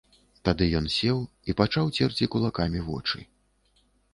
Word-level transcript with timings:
Тады 0.47 0.67
ён 0.79 0.87
сеў 0.93 1.19
і 1.53 1.55
пачаў 1.61 1.93
церці 1.99 2.31
кулакамі 2.37 2.79
вочы. 2.89 3.19